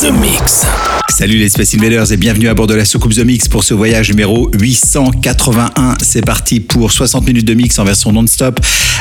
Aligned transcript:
The 0.00 0.10
Mix. 0.12 0.66
Salut 1.08 1.36
les 1.38 1.48
Space 1.48 1.74
Invaders 1.74 2.12
et 2.12 2.16
bienvenue 2.16 2.48
à 2.48 2.54
bord 2.54 2.66
de 2.66 2.74
la 2.74 2.84
soucoupe 2.84 3.14
The 3.14 3.24
Mix 3.24 3.48
pour 3.48 3.64
ce 3.64 3.72
voyage 3.74 4.10
numéro 4.10 4.50
881. 4.60 5.96
C'est 6.02 6.24
parti 6.24 6.60
pour 6.60 6.90
60 6.92 7.26
minutes 7.26 7.46
de 7.46 7.54
mix 7.54 7.78
en 7.78 7.84
version 7.84 8.12
non-stop 8.12 8.60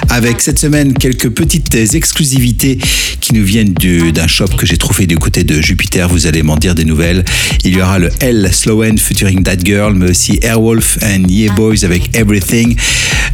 avec 0.10 0.42
cette 0.42 0.60
semaine 0.60 0.94
quelques 0.94 1.30
petites 1.30 1.74
exclusivités 1.76 2.78
qui 3.20 3.34
nous 3.34 3.44
viennent 3.44 3.74
du- 3.74 4.12
d'un 4.12 4.28
shop 4.28 4.48
que 4.58 4.66
j'ai 4.66 4.78
trouvé 4.78 5.08
du 5.08 5.18
côté 5.18 5.44
de 5.44 5.60
Jupiter. 5.62 6.08
Vous 6.08 6.28
allez 6.28 6.44
m'en 6.44 6.58
dire 6.58 6.76
des 6.76 6.86
nouvelles. 6.86 7.26
Il 7.64 7.76
y 7.76 7.82
aura 7.82 8.00
le 8.00 8.10
L 8.22 8.50
Slowen 8.54 8.98
featuring 8.98 9.44
That 9.44 9.58
Girl, 9.64 9.94
mais 9.96 10.12
aussi 10.12 10.40
Airwolf 10.42 10.98
and 11.04 11.24
Yeah 11.28 11.52
Boys 11.54 11.84
avec 11.84 12.16
Everything. 12.16 12.76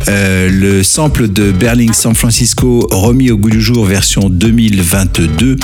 Euh, 0.08 0.50
le 0.50 0.84
sample 0.84 1.28
de 1.28 1.52
Berling 1.52 1.94
San 1.94 2.16
Francisco 2.16 2.88
remis 2.92 3.32
au 3.32 3.38
goût 3.38 3.50
du 3.50 3.62
jour 3.62 3.86
version 3.86 4.30
2022. 4.30 5.58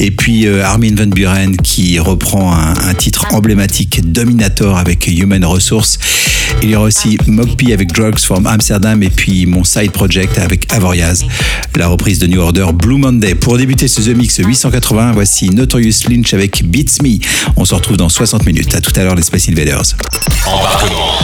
Et 0.00 0.10
puis 0.10 0.46
euh, 0.46 0.64
Armin 0.64 0.94
Van 0.94 1.06
Buren 1.06 1.56
qui 1.56 1.98
reprend 1.98 2.54
un, 2.54 2.94
titre 2.94 3.26
emblématique 3.32 4.12
Dominator 4.12 4.78
avec 4.78 5.06
Human 5.06 5.44
Resource. 5.44 5.98
Il 6.62 6.70
y 6.70 6.76
aura 6.76 6.86
aussi 6.86 7.18
Mogpie 7.26 7.72
avec 7.72 7.92
Drugs 7.92 8.18
from 8.18 8.46
Amsterdam 8.46 9.02
et 9.02 9.10
puis 9.10 9.46
mon 9.46 9.64
side 9.64 9.92
project 9.92 10.38
avec 10.38 10.72
Avoriaz, 10.72 11.24
la 11.76 11.88
reprise 11.88 12.18
de 12.18 12.26
New 12.26 12.40
Order 12.40 12.66
Blue 12.74 12.98
Monday. 12.98 13.34
Pour 13.34 13.58
débuter 13.58 13.86
ce 13.88 14.00
The 14.00 14.16
Mix 14.16 14.38
880, 14.38 15.12
voici 15.12 15.50
Notorious 15.50 16.08
Lynch 16.08 16.34
avec 16.34 16.64
Beats 16.64 17.02
Me. 17.02 17.18
On 17.56 17.64
se 17.64 17.74
retrouve 17.74 17.96
dans 17.96 18.08
60 18.08 18.46
minutes. 18.46 18.74
À 18.74 18.80
tout 18.80 18.92
à 18.96 19.04
l'heure 19.04 19.14
les 19.14 19.22
Space 19.22 19.48
Invaders. 19.48 19.94
Embarquement 20.46 21.18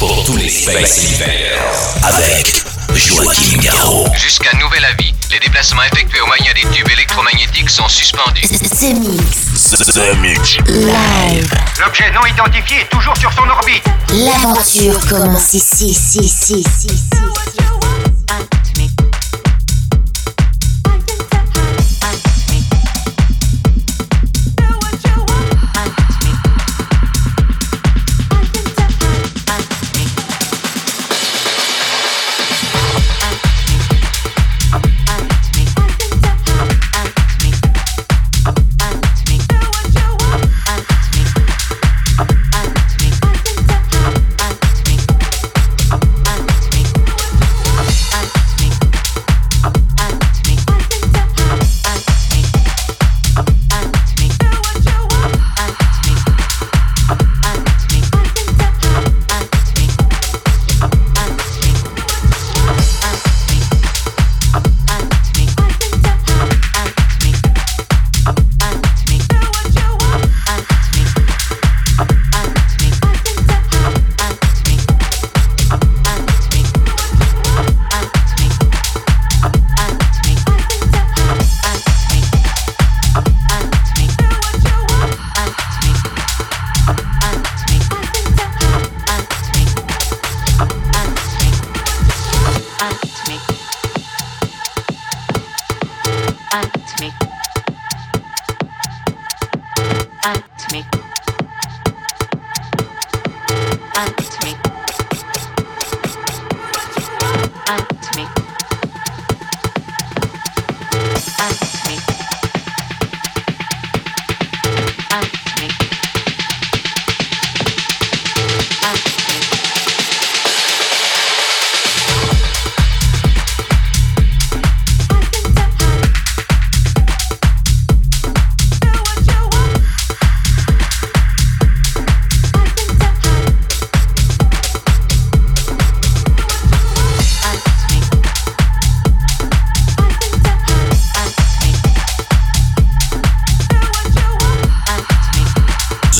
pour 0.00 0.24
tous 0.24 0.36
les 0.38 0.48
Space 0.48 0.98
Invaders 1.14 1.94
avec 2.04 2.64
Joachim 2.94 3.58
Garraud. 3.58 4.06
Jusqu'à 4.16 4.50
nouvel 4.56 4.82
avis, 4.82 5.14
les 5.30 5.38
déplacements 5.38 5.82
effectués 5.92 6.22
au 6.22 6.26
moyen 6.26 6.54
des 6.54 6.62
tubes 6.74 6.88
électromagnétiques 6.90 7.68
sont 7.68 7.86
suspendus. 7.86 8.40
The 8.48 8.94
Mix. 8.94 9.70
The 9.92 10.16
Mix. 10.16 10.56
Live. 10.66 11.52
L'objet 11.84 12.10
non 12.12 12.24
identifié 12.24 12.80
est 12.80 12.88
toujours 12.88 13.14
sur 13.18 13.30
son 13.34 13.46
orbite. 13.46 13.84
L'aventure 14.14 14.98
commence 15.06 15.52
ici, 15.52 15.88
ici, 15.88 16.20
ici, 16.20 16.64
ici, 16.66 16.86
ici. 16.86 18.69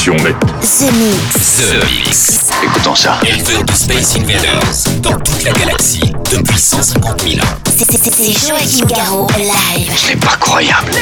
connexion 0.00 0.14
nette. 0.24 0.36
The 0.62 0.92
Mix. 0.92 1.56
The 1.56 1.84
Mix. 1.84 2.50
Écoutons 2.62 2.94
ça. 2.94 3.18
Éleveur 3.26 3.64
de 3.64 3.72
Space 3.72 4.16
Invaders 4.16 5.00
dans 5.02 5.18
toute 5.18 5.44
la 5.44 5.52
galaxie 5.52 6.12
depuis 6.30 6.58
150 6.58 7.22
000 7.22 7.44
ans. 7.44 7.48
C'est 7.66 8.48
Joachim 8.48 8.86
live. 9.36 9.92
C'est 9.96 10.16
pas 10.16 10.36
croyable. 10.38 10.92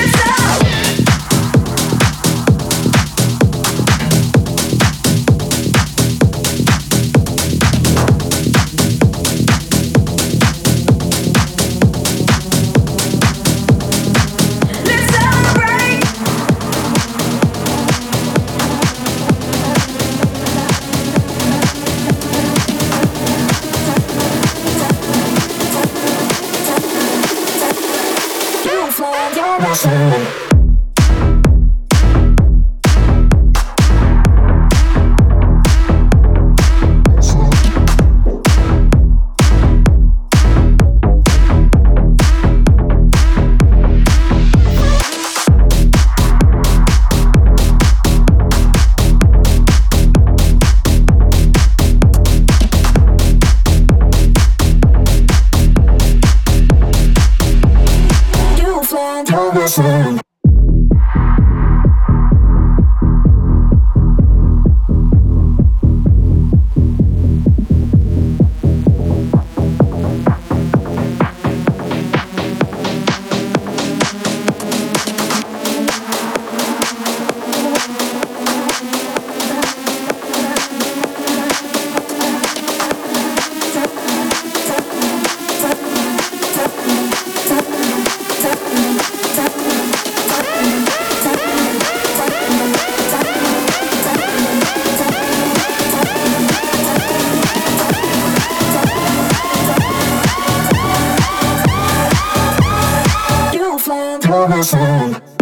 over 104.38 104.62
soon. 104.62 105.37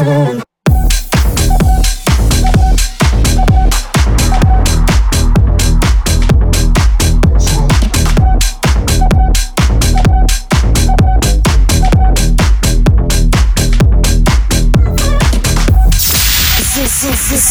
impossible. 0.00 0.44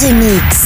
The 0.03 0.11
Mix. 0.11 0.62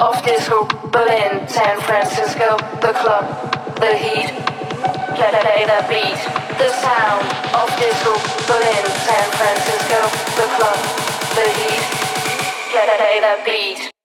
Of 0.00 0.22
disco, 0.24 0.66
Berlin, 0.92 1.48
San 1.48 1.80
Francisco, 1.80 2.56
the 2.80 2.92
club, 2.92 3.24
the 3.80 3.96
heat, 3.96 4.28
play 5.16 5.64
the 5.64 5.80
beat, 5.88 6.20
the 6.58 6.68
sound 6.84 7.24
of 7.54 7.68
disco, 7.78 8.12
Berlin, 8.46 8.84
San 9.06 9.28
Francisco, 9.38 10.00
the 10.36 10.46
club, 10.56 10.80
the 11.34 11.48
heat, 11.58 11.84
play 12.70 13.20
the 13.20 13.36
beat. 13.44 13.95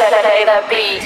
Play 0.00 0.46
the 0.46 0.64
beat. 0.70 1.04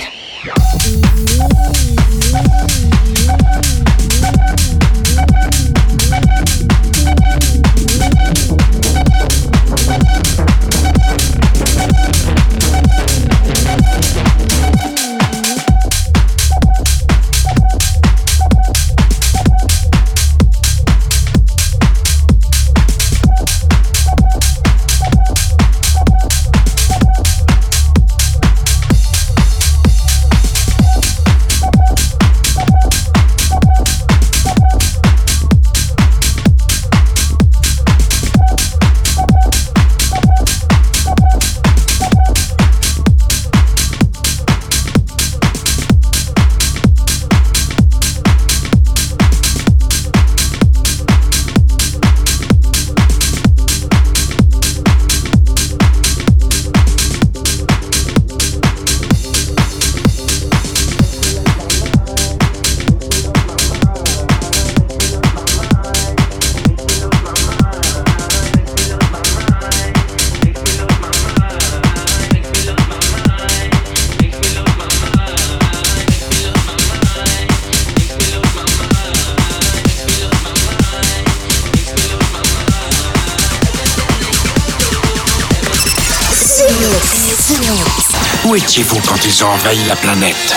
Ils 89.27 89.45
ont 89.45 89.49
envahi 89.49 89.83
la 89.85 89.97
planète 89.97 90.55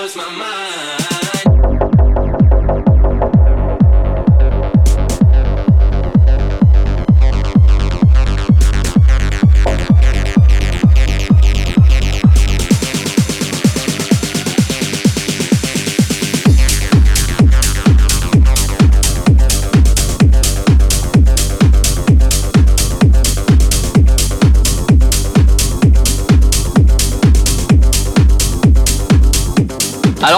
knows 0.00 0.16
my 0.16 0.30
mind. 0.30 0.79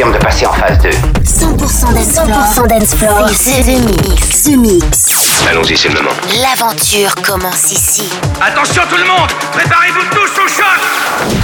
Confirme 0.00 0.12
de 0.12 0.18
passer 0.18 0.46
en 0.46 0.52
phase 0.54 0.78
2. 0.78 0.88
100% 1.24 1.92
dance 1.92 2.14
100% 2.14 2.66
dance 2.68 2.94
floor. 2.94 3.28
C'est 3.34 3.62
The 3.62 3.84
Mix. 3.84 4.44
The 4.44 4.56
Mix. 4.56 5.44
Allons-y, 5.50 5.76
c'est 5.76 5.88
le 5.88 5.96
moment. 5.96 6.10
L'aventure 6.40 7.14
commence 7.16 7.70
ici. 7.72 8.08
Attention 8.40 8.82
tout 8.88 8.96
le 8.96 9.04
monde 9.04 9.28
Préparez-vous 9.52 10.04
tous 10.10 10.40
au 10.40 10.48
choc 10.48 11.39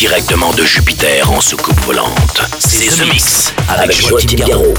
directement 0.00 0.50
de 0.54 0.64
Jupiter 0.64 1.30
en 1.30 1.42
soucoupe 1.42 1.78
volante. 1.80 2.40
C'est 2.58 2.86
The 2.86 3.06
Mix 3.12 3.52
avec, 3.68 3.90
avec 3.90 4.08
Joachim 4.08 4.36
Garraud. 4.46 4.72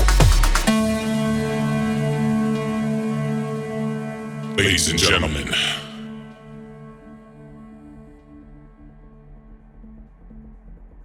Ladies 4.57 4.89
and 4.89 4.97
gentlemen, 4.97 5.53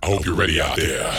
I 0.03 0.07
hope 0.07 0.25
you're 0.25 0.35
ready 0.35 0.63
out 0.63 0.77
there. 0.77 1.13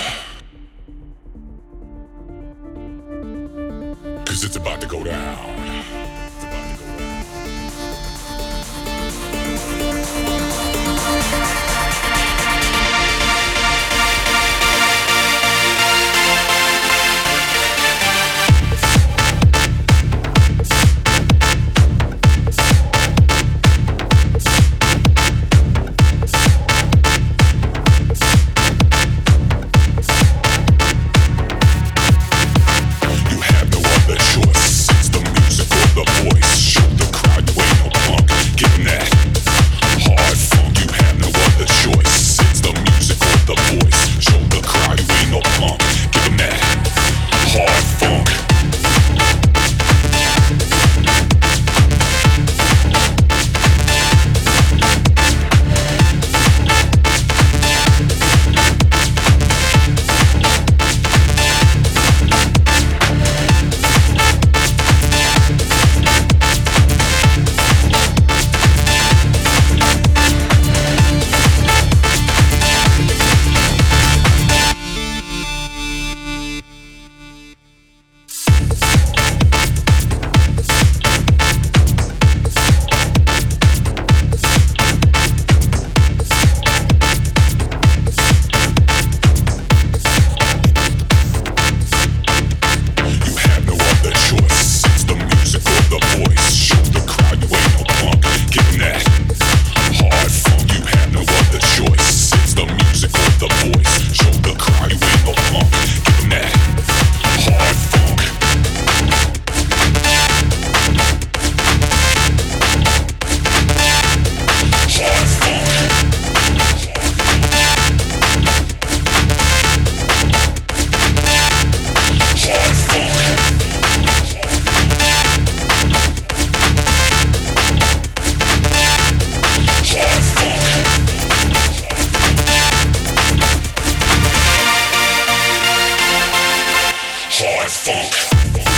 Hard 137.60 137.72
funk. 137.72 138.77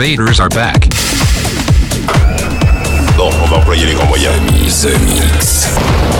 Invaders 0.00 0.38
are 0.38 0.48
back. 0.50 0.88
Bon, 3.16 3.30
on 3.42 3.46
va 3.48 3.56
employer 3.56 3.84
les 3.84 3.94
grands 3.94 4.06
moyens. 4.06 4.32
The 4.80 4.96
Mix. 5.00 5.70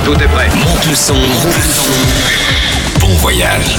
Tout 0.05 0.15
est 0.15 0.27
prêt. 0.27 0.49
Monte 0.57 0.85
le 0.85 0.97
son. 0.97 1.15
Monte 1.15 1.45
le 1.45 1.63
son. 1.63 1.93
Bon 2.99 3.15
voyage. 3.19 3.79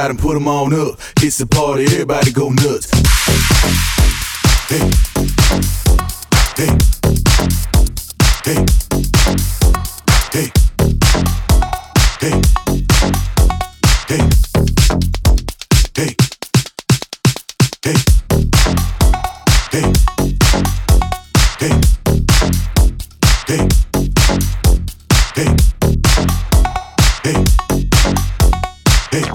got 0.00 0.08
'em, 0.10 0.16
put 0.16 0.34
'em 0.34 0.48
on 0.48 0.72
up. 0.72 0.98
It's 1.20 1.40
a 1.40 1.46
party, 1.46 1.84
everybody 1.84 2.32
go 2.32 2.48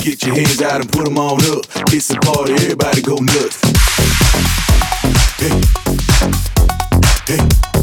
get 0.06 0.24
your 0.24 0.36
hands 0.36 0.62
out 0.62 0.82
and 0.82 0.92
put 0.92 1.04
them 1.04 1.18
on 1.18 1.44
up. 1.46 1.66
It's 1.92 2.12
a 2.12 2.16
party, 2.18 2.54
everybody 2.54 3.02
go 3.02 3.16
nuts. 3.16 3.60
Hey. 5.40 5.62
Hey. 7.26 7.75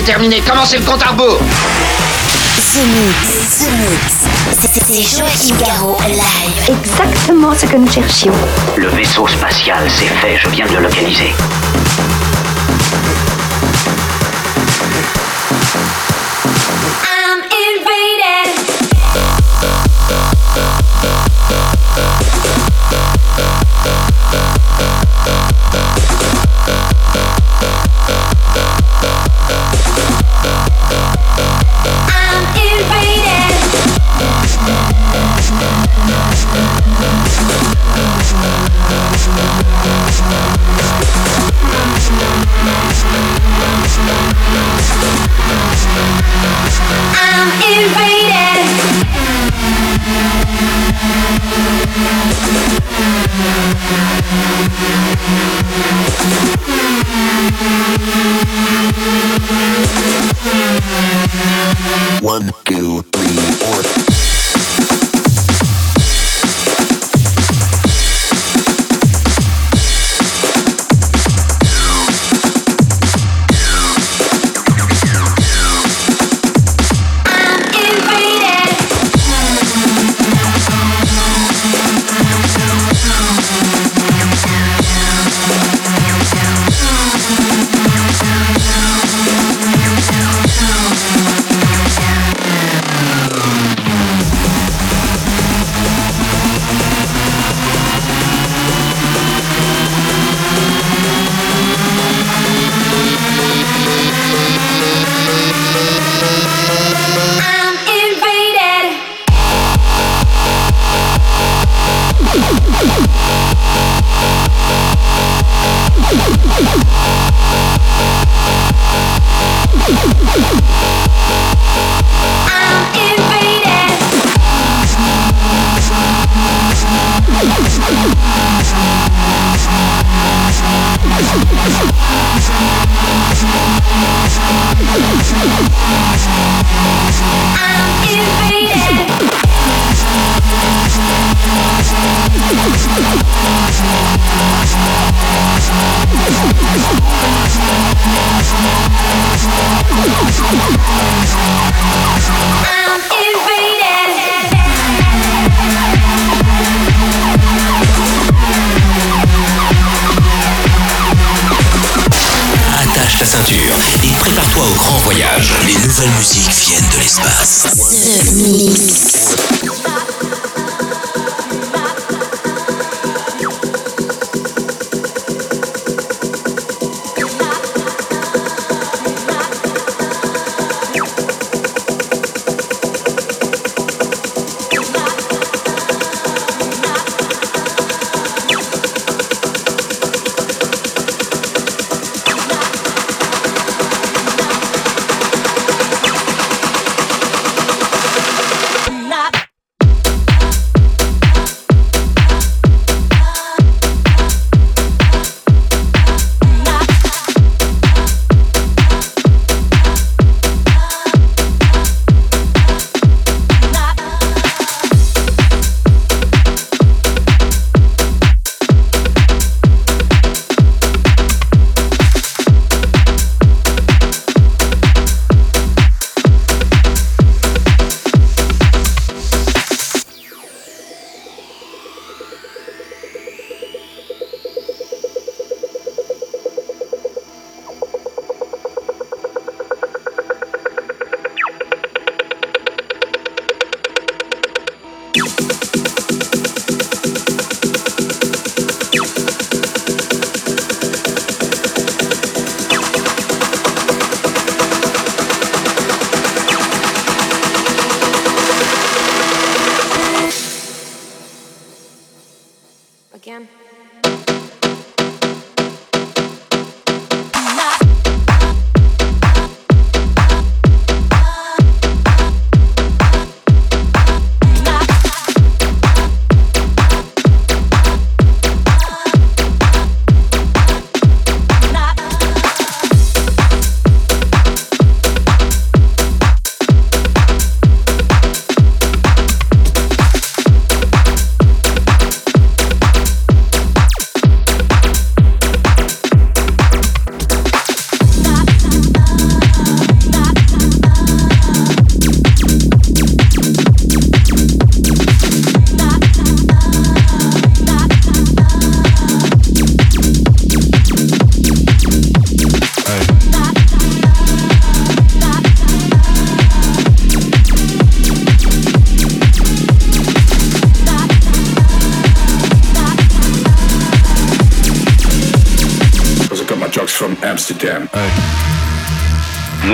Déterminé, 0.00 0.40
commencez 0.40 0.78
le 0.78 0.84
compte 0.84 1.02
à 1.02 1.10
rebours 1.10 1.36
The 1.36 2.78
Mix, 2.86 3.58
The 3.58 3.68
Mix. 3.82 4.14
C'est 4.86 5.18
Joachim 5.18 5.56
Garraud 5.58 5.98
live. 6.08 6.78
Exactement 6.82 7.52
ce 7.54 7.66
que 7.66 7.76
nous 7.76 7.90
cherchions. 7.90 8.32
Le 8.76 8.88
vaisseau 8.88 9.28
spatial, 9.28 9.90
c'est 9.90 10.06
fait, 10.06 10.38
je 10.38 10.48
viens 10.48 10.66
de 10.68 10.76
le 10.76 10.84
localiser. 10.84 11.34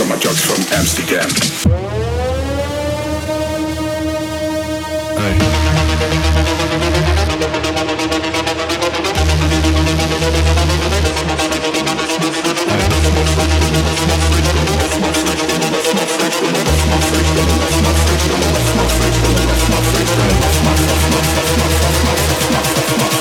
Got 0.00 0.08
my 0.08 0.16
drugs 0.16 0.40
from 0.40 0.60
Amsterdam. 0.72 1.28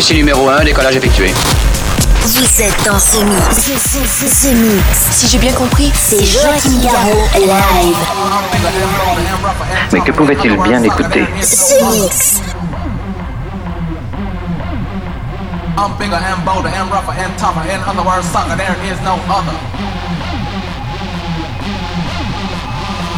Ici 0.00 0.14
numéro 0.14 0.48
1, 0.48 0.64
décollage 0.64 0.96
effectué. 0.96 1.30
Vous 2.22 2.62
êtes 2.62 2.84
dans 2.86 2.98
ce 2.98 3.18
mix. 3.22 3.56
Ce, 3.56 3.72
ce, 3.72 3.98
ce, 4.26 4.34
ce 4.34 4.48
mix. 4.48 4.82
Si 5.10 5.28
j'ai 5.28 5.36
bien 5.38 5.52
compris, 5.52 5.92
C'est 5.94 6.24
Joachim 6.24 6.80
Garraud 6.82 7.28
live. 7.34 7.96
Mais 9.92 10.00
que 10.00 10.12
pouvait-il 10.12 10.56
bien 10.62 10.82
écouter 10.82 11.26
Ce 11.42 11.74
mix. 11.84 12.40
I'm 15.76 15.92
bigger 15.98 16.16
and 16.16 16.44
bolder 16.46 16.68
and 16.68 16.90
rougher 16.90 17.12
and 17.20 17.36
tougher. 17.38 17.62
In 17.68 17.80
other 17.82 18.02
words, 18.02 18.26
sucker, 18.32 18.56
there 18.56 18.76
is 18.90 18.98
no 19.04 19.18
other. 19.28 19.56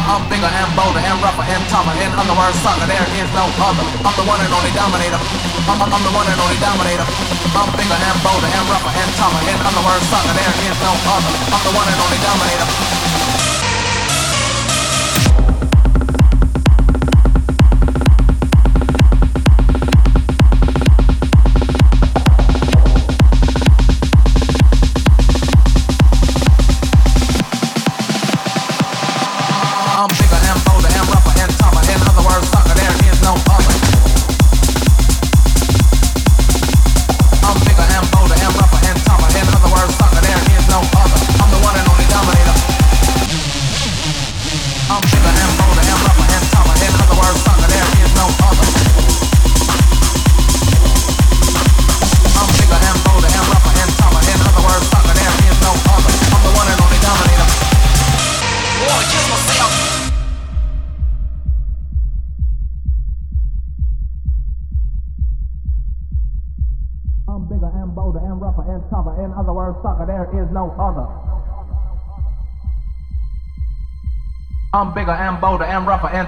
I'm 0.03 0.19
bigger 0.27 0.51
and 0.51 0.69
bolder 0.75 0.99
and 0.99 1.17
rougher 1.23 1.47
and 1.47 1.63
tougher. 1.71 1.95
In 1.95 2.11
other 2.11 2.35
words, 2.35 2.59
sucker, 2.59 2.87
there 2.91 3.07
is 3.15 3.29
no 3.31 3.47
other. 3.55 3.85
I'm 4.03 4.15
the 4.19 4.27
one 4.27 4.39
and 4.43 4.51
only 4.51 4.71
dominator. 4.75 5.19
I'm, 5.63 5.79
I'm, 5.79 5.91
I'm 5.95 6.03
the 6.03 6.11
one 6.11 6.27
and 6.27 6.39
only 6.43 6.59
dominator. 6.59 7.07
I'm 7.55 7.69
bigger 7.71 7.95
and 7.95 8.17
bolder 8.19 8.51
and 8.51 8.65
rougher 8.67 8.91
and 8.91 9.09
tougher. 9.15 9.41
In 9.47 9.59
other 9.63 9.83
words, 9.87 10.03
sucker, 10.11 10.35
there 10.35 10.53
is 10.67 10.77
no 10.83 10.91
other. 11.07 11.31
I'm 11.55 11.63
the 11.63 11.71
one 11.71 11.87
and 11.87 11.99
only 12.03 12.19
dominator. 12.19 13.42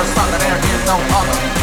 In 0.00 0.06
other 0.06 0.14
words, 0.14 0.18
sucker, 0.18 0.38
there 0.38 0.56
is 0.56 0.86
no 0.86 0.96
other. 0.96 1.59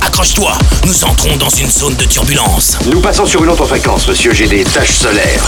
Accroche-toi, 0.00 0.56
nous 0.86 1.04
entrons 1.04 1.36
dans 1.36 1.50
une 1.50 1.70
zone 1.70 1.94
de 1.96 2.04
turbulence. 2.04 2.78
Nous 2.90 3.00
passons 3.00 3.26
sur 3.26 3.44
une 3.44 3.50
autre 3.50 3.66
fréquence, 3.66 4.08
monsieur, 4.08 4.32
j'ai 4.32 4.46
des 4.46 4.64
taches 4.64 4.92
solaires. 4.92 5.44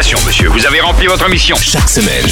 Félicitations, 0.00 0.27
monsieur, 0.28 0.48
vous 0.50 0.66
avez 0.66 0.80
rempli 0.82 1.06
votre 1.06 1.26
mission. 1.30 1.56
Chaque 1.58 1.88
semaine, 1.88 2.26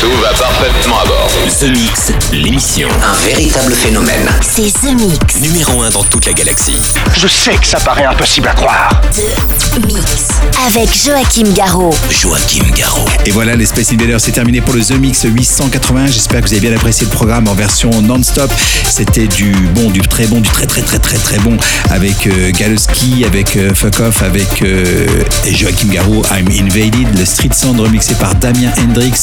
Tout 0.00 0.12
va 0.22 0.28
parfaitement 0.28 1.00
à 1.00 1.06
bord. 1.06 1.28
The 1.58 1.64
Mix, 1.64 2.12
l'émission. 2.32 2.88
Un 3.02 3.26
véritable 3.26 3.72
phénomène. 3.72 4.28
C'est 4.42 4.72
The 4.72 4.92
Mix. 4.92 5.40
Numéro 5.40 5.82
1 5.82 5.90
dans 5.90 6.04
toute 6.04 6.26
la 6.26 6.34
galaxie. 6.34 6.80
Je 7.16 7.26
sais 7.26 7.56
que 7.56 7.66
ça 7.66 7.80
paraît 7.80 8.04
impossible 8.04 8.46
à 8.46 8.52
croire. 8.52 9.00
The 9.12 9.84
Mix. 9.86 10.28
Avec 10.68 10.88
Joachim 10.94 11.52
Garraud. 11.52 11.94
Joachim 12.10 12.64
Garraud. 12.76 13.08
Et 13.26 13.32
voilà, 13.32 13.56
les 13.56 13.66
Space 13.66 13.92
Invaders, 13.92 14.20
c'est 14.20 14.30
terminé 14.30 14.60
pour 14.60 14.74
le 14.74 14.84
The 14.84 14.92
Mix 15.00 15.24
880. 15.24 16.06
J'espère 16.06 16.42
que 16.42 16.46
vous 16.46 16.52
avez 16.52 16.60
bien 16.60 16.76
apprécié 16.76 17.06
le 17.06 17.12
programme 17.12 17.48
en 17.48 17.54
version 17.54 17.90
non-stop. 18.02 18.52
C'était 18.88 19.26
du 19.26 19.50
bon, 19.74 19.90
du 19.90 20.00
très 20.02 20.26
bon, 20.28 20.40
du 20.40 20.48
très 20.48 20.66
très 20.66 20.82
très 20.82 21.00
très 21.00 21.18
très 21.18 21.38
bon 21.38 21.56
avec 21.90 22.28
euh, 22.28 22.52
Galoski, 22.52 23.24
avec 23.24 23.56
euh, 23.56 23.74
Fuck 23.74 23.98
Off, 23.98 24.22
avec 24.22 24.62
euh, 24.62 25.06
Joachim 25.50 25.88
Garraud, 25.88 26.22
I'm 26.30 26.67
Invaded, 26.68 27.18
le 27.18 27.24
Street 27.24 27.48
Sound 27.54 27.80
remixé 27.80 28.14
par 28.16 28.34
Damien 28.34 28.70
Hendrix, 28.78 29.22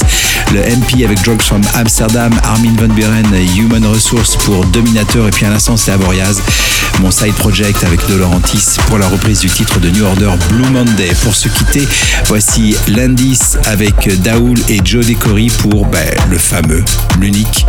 le 0.53 0.61
MP 0.61 1.03
avec 1.03 1.21
Drugs 1.23 1.41
from 1.41 1.61
Amsterdam, 1.73 2.31
Armin 2.43 2.73
Van 2.77 2.93
Buren, 2.93 3.25
Human 3.57 3.85
Resource 3.85 4.35
pour 4.37 4.65
Dominator 4.65 5.27
et 5.27 5.31
puis 5.31 5.45
à 5.45 5.49
l'instant 5.49 5.77
c'était 5.77 5.91
Aboriaz, 5.91 6.41
mon 6.99 7.11
side 7.11 7.33
project 7.33 7.83
avec 7.83 8.05
De 8.07 8.15
Laurentiis 8.15 8.77
pour 8.87 8.97
la 8.97 9.07
reprise 9.07 9.39
du 9.39 9.49
titre 9.49 9.79
de 9.79 9.89
New 9.89 10.05
Order 10.05 10.31
Blue 10.49 10.69
Monday. 10.69 11.11
Pour 11.23 11.35
se 11.35 11.47
quitter, 11.47 11.87
voici 12.25 12.75
Landis 12.87 13.39
avec 13.65 14.21
Daoul 14.21 14.57
et 14.69 14.79
Joe 14.83 15.05
Decory 15.05 15.47
pour 15.59 15.85
ben, 15.87 16.09
le 16.29 16.37
fameux, 16.37 16.83
l'unique 17.19 17.65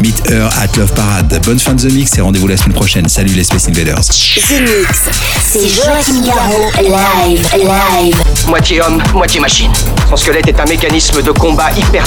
Meet 0.00 0.30
Her 0.30 0.48
at 0.60 0.76
Love 0.76 0.92
Parade. 0.92 1.40
Bonne 1.44 1.58
fin 1.58 1.74
de 1.74 1.82
The 1.82 1.92
Mix 1.92 2.18
et 2.18 2.20
rendez-vous 2.20 2.48
la 2.48 2.56
semaine 2.56 2.74
prochaine. 2.74 3.08
Salut 3.08 3.32
les 3.34 3.44
Space 3.44 3.68
Invaders. 3.68 4.00
The 4.00 4.60
Mix. 4.60 4.98
C'est 5.42 5.68
Joachim 5.68 6.22
Garraud. 6.24 6.70
Live. 6.80 7.48
Live. 7.56 8.16
Moitié 8.48 8.80
homme, 8.80 9.02
moitié 9.12 9.40
machine. 9.40 9.70
Son 10.08 10.16
squelette 10.16 10.48
est 10.48 10.60
un 10.60 10.66
mécanisme 10.66 11.22
de 11.22 11.30
combat 11.30 11.70
hyper 11.76 12.06